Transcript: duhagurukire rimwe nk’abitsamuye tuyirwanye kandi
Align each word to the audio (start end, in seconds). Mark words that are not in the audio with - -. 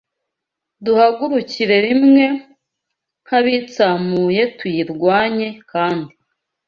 duhagurukire 0.85 1.75
rimwe 1.87 2.25
nk’abitsamuye 3.23 4.41
tuyirwanye 4.57 5.47
kandi 5.71 6.11